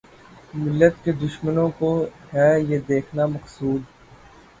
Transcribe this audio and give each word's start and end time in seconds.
ملت 0.55 0.95
کے 1.03 1.11
دشمنوں 1.15 1.67
کو 1.79 1.89
ھے 2.33 2.49
یہ 2.61 2.79
دیکھنا 2.87 3.25
مقصود 3.27 3.81